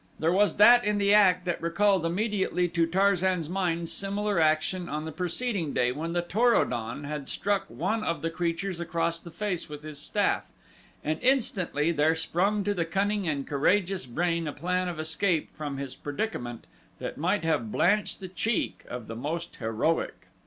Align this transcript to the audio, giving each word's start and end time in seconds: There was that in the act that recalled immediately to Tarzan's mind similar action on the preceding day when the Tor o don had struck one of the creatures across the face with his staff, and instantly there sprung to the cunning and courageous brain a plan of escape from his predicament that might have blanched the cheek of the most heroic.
There 0.17 0.31
was 0.31 0.55
that 0.55 0.83
in 0.83 0.97
the 0.97 1.13
act 1.13 1.45
that 1.45 1.61
recalled 1.61 2.07
immediately 2.07 2.67
to 2.69 2.87
Tarzan's 2.87 3.47
mind 3.47 3.87
similar 3.87 4.39
action 4.39 4.89
on 4.89 5.05
the 5.05 5.11
preceding 5.11 5.73
day 5.73 5.91
when 5.91 6.13
the 6.13 6.23
Tor 6.23 6.55
o 6.55 6.65
don 6.65 7.03
had 7.03 7.29
struck 7.29 7.69
one 7.69 8.03
of 8.03 8.23
the 8.23 8.31
creatures 8.31 8.79
across 8.79 9.19
the 9.19 9.29
face 9.29 9.69
with 9.69 9.83
his 9.83 9.99
staff, 9.99 10.49
and 11.03 11.19
instantly 11.21 11.91
there 11.91 12.15
sprung 12.15 12.63
to 12.63 12.73
the 12.73 12.83
cunning 12.83 13.27
and 13.27 13.45
courageous 13.45 14.07
brain 14.07 14.47
a 14.47 14.53
plan 14.53 14.87
of 14.87 14.99
escape 14.99 15.51
from 15.51 15.77
his 15.77 15.95
predicament 15.95 16.65
that 16.97 17.19
might 17.19 17.43
have 17.43 17.71
blanched 17.71 18.21
the 18.21 18.27
cheek 18.27 18.83
of 18.89 19.05
the 19.05 19.15
most 19.15 19.57
heroic. 19.57 20.29